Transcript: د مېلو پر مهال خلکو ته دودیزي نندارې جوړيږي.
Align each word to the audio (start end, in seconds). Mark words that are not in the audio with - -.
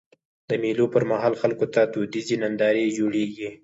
د 0.49 0.51
مېلو 0.63 0.85
پر 0.93 1.03
مهال 1.11 1.33
خلکو 1.41 1.65
ته 1.73 1.81
دودیزي 1.93 2.35
نندارې 2.43 2.93
جوړيږي. 2.97 3.49